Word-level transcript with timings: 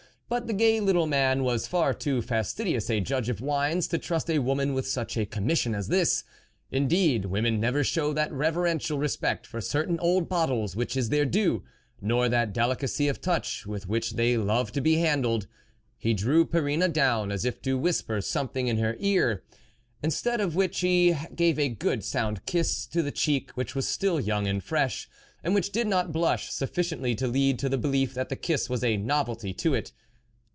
But 0.33 0.47
the 0.47 0.53
gay 0.53 0.79
little 0.79 1.07
man 1.07 1.43
was 1.43 1.67
far 1.67 1.93
too 1.93 2.21
fastidious 2.21 2.89
a 2.89 3.01
judge 3.01 3.27
of 3.27 3.41
wines 3.41 3.85
to 3.89 3.97
trust 3.97 4.29
a 4.29 4.39
woman 4.39 4.73
with 4.73 4.87
such 4.87 5.17
a 5.17 5.25
commission 5.25 5.75
as 5.75 5.89
this. 5.89 6.23
Indeed, 6.71 7.25
women 7.25 7.59
never 7.59 7.83
show 7.83 8.13
that 8.13 8.31
reveren 8.31 8.77
tial 8.79 8.97
respect 8.97 9.45
for 9.45 9.59
certain 9.59 9.99
old 9.99 10.29
bottles 10.29 10.73
which 10.73 10.95
is 10.95 11.09
their 11.09 11.25
due, 11.25 11.63
nor 11.99 12.29
that 12.29 12.53
delicacy 12.53 13.09
of 13.09 13.19
touch 13.19 13.65
with 13.67 13.89
which 13.89 14.11
they 14.11 14.37
love 14.37 14.71
to 14.71 14.79
be 14.79 14.99
handled. 14.99 15.47
He 15.97 16.13
drew 16.13 16.45
Perrine 16.45 16.93
down 16.93 17.29
as 17.29 17.43
if 17.43 17.61
to 17.63 17.77
whisper 17.77 18.21
some 18.21 18.47
thing 18.47 18.69
in 18.69 18.77
her 18.77 18.95
ear; 18.99 19.43
instead 20.01 20.39
of 20.39 20.55
which 20.55 20.79
he 20.79 21.13
gave 21.35 21.59
a 21.59 21.67
good 21.67 22.05
sound 22.05 22.45
kiss 22.45 22.85
to 22.87 23.03
the 23.03 23.11
cheek 23.11 23.51
which 23.57 23.75
was 23.75 23.85
still 23.85 24.17
young 24.17 24.47
and 24.47 24.63
fresh, 24.63 25.09
and 25.43 25.53
which 25.53 25.73
did 25.73 25.87
not 25.87 26.13
blush 26.13 26.49
sufficiently 26.49 27.15
to 27.15 27.27
lead 27.27 27.59
to 27.59 27.67
the 27.67 27.77
belief 27.77 28.13
that 28.13 28.29
the 28.29 28.37
kiss 28.37 28.69
was 28.69 28.81
a 28.81 28.95
novelty 28.95 29.51
to 29.55 29.73
it. 29.73 29.91